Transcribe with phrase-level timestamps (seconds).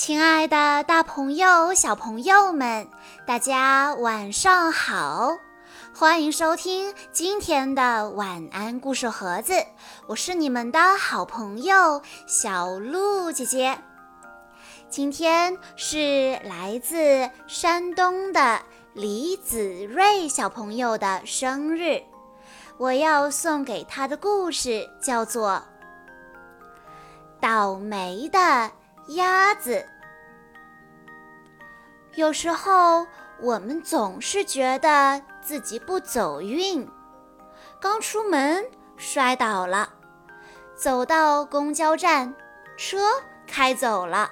[0.00, 2.88] 亲爱的，大朋友、小朋友们，
[3.26, 5.36] 大家晚上好！
[5.94, 9.52] 欢迎收听今天的晚安故事盒子，
[10.06, 13.78] 我是你们的好朋友小鹿姐姐。
[14.88, 18.58] 今天是来自山东的
[18.94, 22.02] 李子睿小朋友的生日，
[22.78, 25.50] 我要送给他的故事叫做
[27.38, 28.38] 《倒霉的》。
[29.08, 29.84] 鸭子，
[32.14, 33.06] 有时候
[33.40, 36.86] 我们总是觉得自己不走运。
[37.80, 38.64] 刚出门
[38.96, 39.92] 摔倒了，
[40.74, 42.34] 走到公交站，
[42.76, 42.98] 车
[43.46, 44.30] 开走了；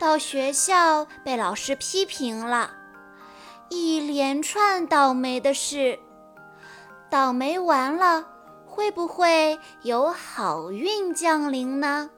[0.00, 2.70] 到学校被老师批评了，
[3.68, 5.98] 一连串倒霉的事。
[7.08, 8.26] 倒霉完了，
[8.66, 12.10] 会不会有好运降临呢？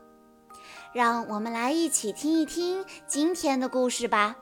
[0.98, 4.34] 让我们来一起听一听今天的故事吧。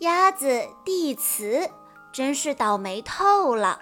[0.00, 1.70] 鸭子蒂茨
[2.12, 3.80] 真是倒霉透了，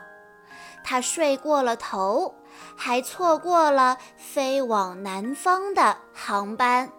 [0.85, 2.33] 它睡过了头，
[2.77, 6.93] 还错过了飞往南方的航班。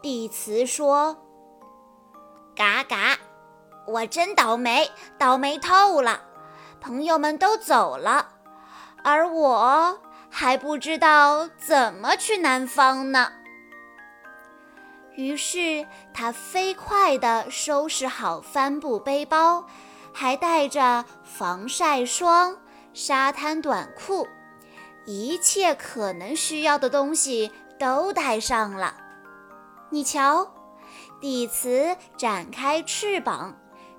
[0.00, 1.16] 蒂茨说
[2.54, 3.18] ：“嘎嘎，
[3.88, 4.88] 我真倒霉，
[5.18, 6.22] 倒霉透了！
[6.80, 8.28] 朋友们都走了，
[9.02, 9.98] 而我……”
[10.34, 13.30] 还不知道怎么去南方呢。
[15.14, 19.66] 于是他飞快地收拾好帆布背包，
[20.10, 22.56] 还带着防晒霜、
[22.94, 24.26] 沙滩短裤，
[25.04, 28.94] 一切可能需要的东西都带上了。
[29.90, 30.50] 你瞧，
[31.20, 33.54] 底茨展开翅膀。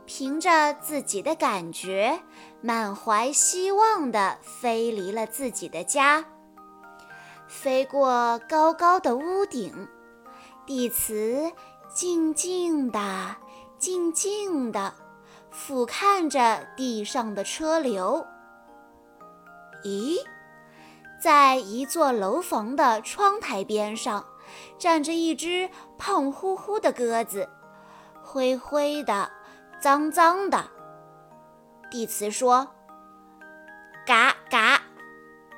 [0.05, 2.19] 凭着自己的感觉，
[2.61, 6.25] 满怀希望地飞离了自己的家，
[7.47, 9.87] 飞过高高的屋顶。
[10.65, 11.51] 地磁
[11.93, 13.35] 静静地、
[13.77, 14.93] 静静地
[15.51, 18.25] 俯瞰着地上的车流。
[19.83, 20.17] 咦，
[21.21, 24.25] 在一座楼房的窗台边上，
[24.77, 27.49] 站着一只胖乎乎的鸽子，
[28.21, 29.29] 灰灰的。
[29.83, 30.63] 脏脏的，
[31.91, 32.65] 蒂茨说
[34.07, 34.81] ：“嘎嘎，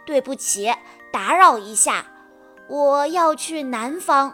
[0.04, 0.74] 对不起，
[1.14, 2.04] 打扰一下，
[2.68, 4.34] 我要去南方，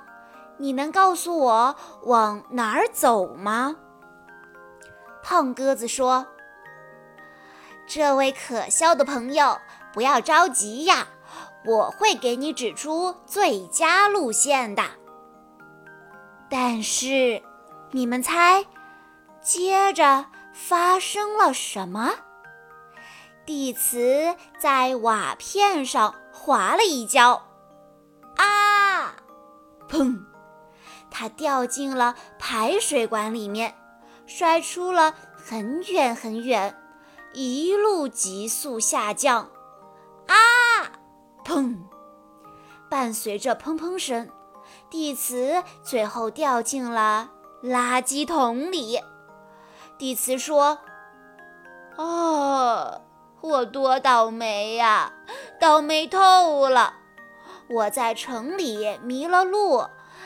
[0.58, 3.76] 你能告诉我往哪儿走吗？”
[5.22, 6.26] 胖鸽子说
[7.86, 9.60] ：“这位可笑的朋友，
[9.92, 11.06] 不要着急呀，
[11.66, 14.82] 我会给你指出最佳路线的。
[16.50, 17.44] 但是，
[17.92, 18.66] 你们猜？”
[19.42, 22.12] 接着发生了什么？
[23.46, 27.42] 地磁在瓦片上滑了一跤，
[28.38, 29.16] 啊！
[29.90, 30.24] 砰！
[31.10, 33.76] 他掉进了排水管里面，
[34.26, 36.80] 摔出了很远很远，
[37.34, 39.50] 一路急速下降。
[40.28, 40.38] 啊！
[41.44, 41.76] 砰！
[42.90, 44.30] 伴随着砰砰声，
[44.90, 47.32] 地磁最后掉进了
[47.64, 49.00] 垃圾桶里。
[50.02, 50.80] 蒂茨说
[51.96, 53.04] ：“哦，
[53.40, 55.14] 我多倒霉呀，
[55.60, 56.96] 倒霉透了！
[57.70, 59.86] 我在城里迷了路，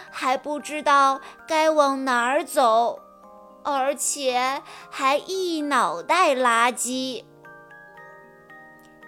[0.09, 3.01] 还不知道该往哪儿走，
[3.65, 7.25] 而且还一脑袋垃圾。”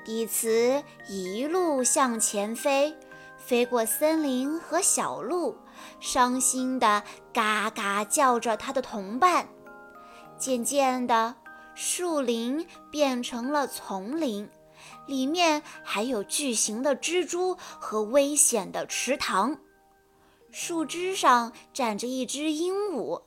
[0.03, 2.93] 蒂茨一路向前飞，
[3.37, 5.59] 飞过森林和小路，
[6.01, 9.47] 伤心地嘎嘎叫着他的同伴。
[10.37, 11.35] 渐渐的，
[11.73, 14.49] 树林变成了丛林，
[15.07, 19.57] 里面还有巨型的蜘蛛和危险的池塘。
[20.51, 23.23] 树枝上站着一只鹦鹉，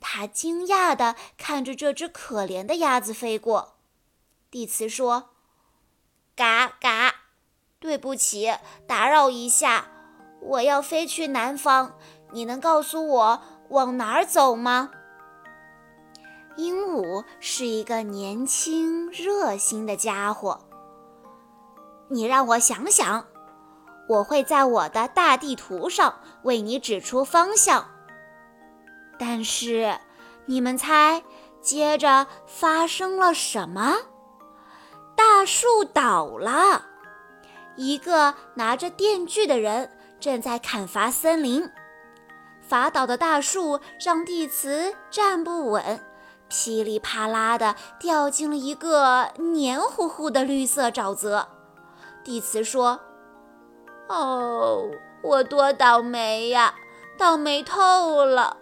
[0.00, 3.76] 它惊讶地看着这只可怜的鸭子飞过。
[4.50, 5.30] 蒂茨说
[6.36, 7.14] ：“嘎嘎，
[7.78, 8.52] 对不起，
[8.86, 9.88] 打扰一下，
[10.40, 11.96] 我要飞去南方，
[12.32, 14.90] 你能告诉我往哪儿走吗？”
[16.58, 20.60] 鹦鹉是一个年轻热心的家伙。
[22.08, 23.24] 你让我想想，
[24.08, 26.12] 我会在我的大地图上
[26.42, 27.88] 为你指出方向。
[29.20, 29.96] 但是，
[30.46, 31.22] 你们猜，
[31.60, 33.94] 接着发生了什么？
[35.14, 36.84] 大树倒了，
[37.76, 41.70] 一个拿着电锯的人正在砍伐森林。
[42.60, 46.04] 伐倒的大树让地磁站不稳。
[46.48, 51.48] 噼里啪啦地掉进了一个黏糊糊的绿色沼泽。
[52.24, 53.00] 蒂茨说
[54.08, 54.84] ：“哦，
[55.22, 56.74] 我多倒霉呀！
[57.18, 58.56] 倒霉透了！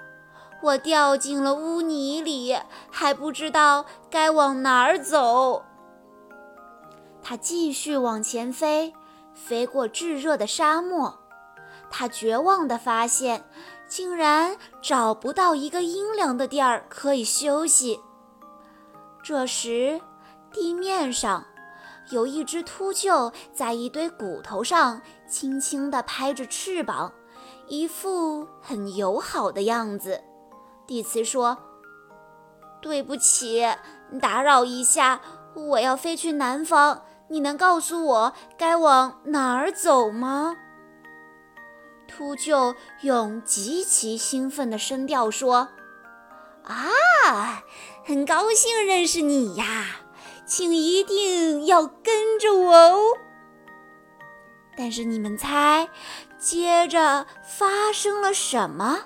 [0.63, 2.59] 我掉进了污泥里，
[2.91, 5.65] 还不知道该往哪儿走。”
[7.23, 8.95] 他继续往前飞，
[9.35, 11.19] 飞过炙热的沙漠。
[11.91, 13.45] 他绝望地发现，
[13.89, 18.01] 竟然找不到一个阴凉的地儿可以休息。
[19.23, 20.01] 这时，
[20.53, 21.45] 地面上
[22.11, 27.13] 有一只秃鹫在一堆骨头上轻轻地拍着翅膀，
[27.67, 30.23] 一副很友好的样子。
[30.87, 31.59] 蒂茨说
[32.81, 33.67] ：“对不起，
[34.21, 35.21] 打扰一下，
[35.55, 40.57] 我要飞去南方，你能告诉我该往哪儿走吗？”
[42.09, 45.69] 秃鹫用极其兴奋的声调说
[46.65, 47.63] ：“啊，
[48.05, 49.87] 很高兴认识你呀，
[50.47, 53.01] 请一定要跟着我哦。”
[54.79, 55.89] 但是你们猜，
[56.39, 58.99] 接着发生了什么？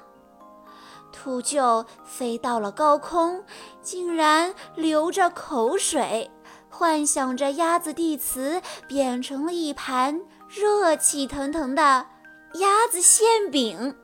[1.13, 3.45] 秃鹫飞到了高空，
[3.83, 6.31] 竟然流着口水，
[6.69, 12.07] 幻想着鸭子蒂茨变成了一盘热气腾腾的。
[12.55, 13.97] 鸭子馅饼！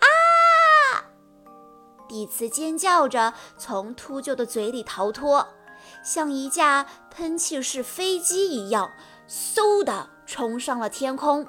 [0.00, 1.08] 啊！
[2.06, 5.48] 蒂茨尖叫着从秃鹫的嘴里逃脱，
[6.04, 8.92] 像一架喷气式飞机一样，
[9.26, 11.46] 嗖地冲上了天空。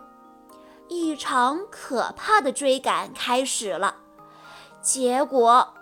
[0.88, 3.98] 一场可怕的追赶开始了。
[4.82, 5.74] 结果，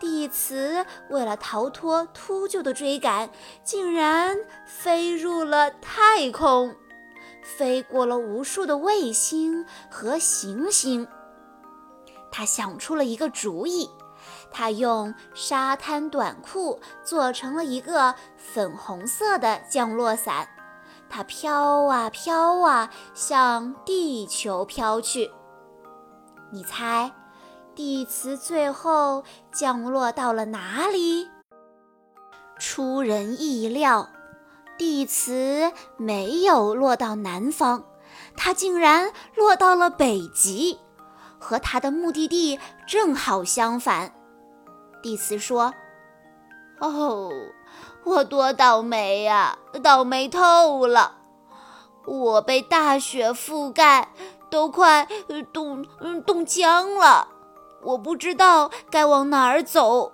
[0.00, 3.30] 蒂茨为了逃脱秃鹫的追赶，
[3.62, 6.74] 竟然飞入了太空。
[7.42, 11.06] 飞过了无数的卫星和行星，
[12.30, 13.90] 他想出了一个主意。
[14.50, 20.48] 他用沙滩短裤做成了一个粉红色的降落伞，
[21.08, 25.30] 它飘啊飘啊，向地球飘去。
[26.52, 27.12] 你猜，
[27.74, 31.28] 地磁最后降落到了哪里？
[32.58, 34.08] 出人意料。
[34.78, 37.84] 地磁没有落到南方，
[38.36, 40.78] 它竟然落到了北极，
[41.38, 44.12] 和它的目的地正好相反。
[45.02, 45.72] 地磁说
[46.80, 47.30] ：“哦，
[48.04, 51.16] 我多倒霉呀，倒霉透了！
[52.06, 54.12] 我被大雪覆盖，
[54.50, 55.06] 都快
[55.52, 55.84] 冻
[56.26, 57.28] 冻僵了。
[57.82, 60.12] 我不知道该往哪儿走。”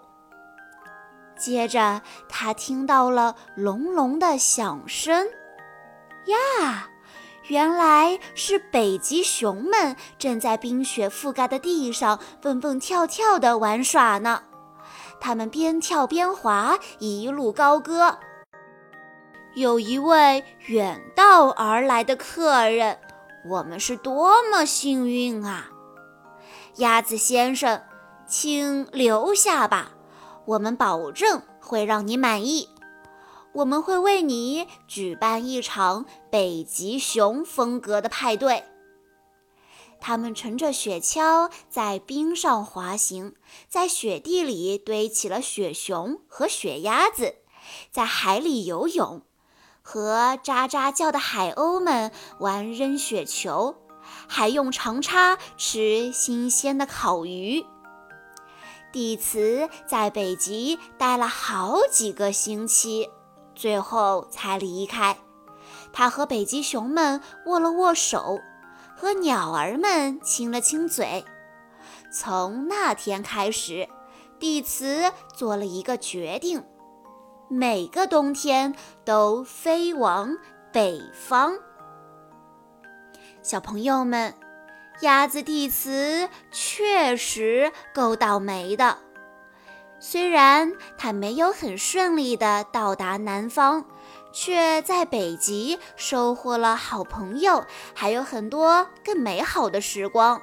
[1.38, 5.26] 接着，他听到了隆隆的响声，
[6.26, 6.88] 呀，
[7.46, 14.42] 原来是北极熊们正在冰雪覆盖的地上蹦蹦跳跳地玩耍呢。
[15.20, 18.18] 他们边跳边滑，一路高歌。
[19.54, 22.98] 有一位远道而来的客人，
[23.48, 25.70] 我们是多么幸运啊！
[26.76, 27.82] 鸭子先生，
[28.28, 29.90] 请留下吧。
[30.48, 32.70] 我们保证会让你满意。
[33.52, 38.64] 我们会为你举办一场北极熊风格的派对。
[40.00, 43.34] 他们乘着雪橇在冰上滑行，
[43.68, 47.34] 在雪地里堆起了雪熊和雪鸭子，
[47.90, 49.20] 在海里游泳，
[49.82, 53.76] 和喳喳叫的海鸥们玩扔雪球，
[54.26, 57.66] 还用长叉吃新鲜的烤鱼。
[58.90, 63.10] 蒂茨在北极待了好几个星期，
[63.54, 65.16] 最后才离开。
[65.92, 68.38] 他和北极熊们握了握手，
[68.96, 71.24] 和鸟儿们亲了亲嘴。
[72.12, 73.88] 从那天开始，
[74.38, 76.64] 蒂茨做了一个决定：
[77.48, 80.36] 每个冬天都飞往
[80.72, 81.54] 北方。
[83.42, 84.34] 小朋友们。
[85.00, 88.98] 鸭子蒂茨确实够倒霉的，
[90.00, 93.84] 虽然它没有很顺利地到达南方，
[94.32, 97.64] 却在北极收获了好朋友，
[97.94, 100.40] 还有很多更美好的时光。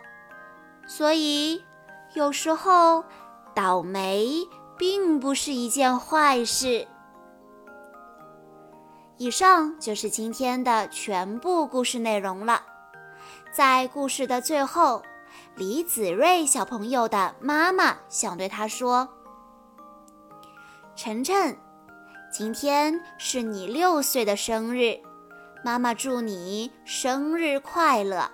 [0.88, 1.62] 所以，
[2.14, 3.04] 有时候
[3.54, 4.30] 倒霉
[4.78, 6.88] 并不是一件坏事。
[9.18, 12.75] 以上就是今天的全部故事内容了。
[13.56, 15.02] 在故事的最后，
[15.56, 19.08] 李子睿小朋友的妈妈想对他说
[20.94, 21.58] ：“晨晨，
[22.30, 25.00] 今天是你六岁的生日，
[25.64, 28.30] 妈妈祝你生日快乐！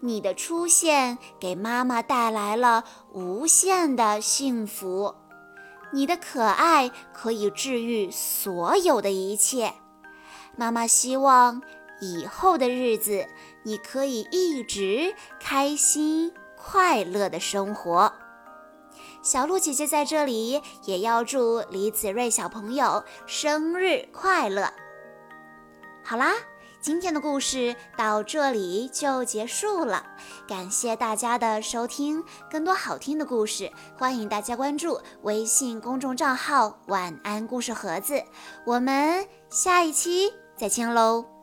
[0.00, 5.14] 你的出现给妈妈带来了无限的幸福，
[5.92, 9.74] 你的可爱可以治愈所有的一切。
[10.56, 11.62] 妈妈希望。”
[12.00, 13.26] 以后的日子，
[13.62, 18.12] 你可以一直开心快乐的生活。
[19.22, 24.70] 小鹿姐姐在这里也要祝李子睿小朋友生日快乐。
[26.04, 26.34] 好啦，
[26.82, 30.04] 今天的故事到这里就结束了，
[30.46, 32.22] 感谢大家的收听。
[32.50, 38.22] 更多好听的故事，欢迎大家关注微信公众账号“晚安故事盒子”。
[38.66, 41.33] 我们下一期再见喽！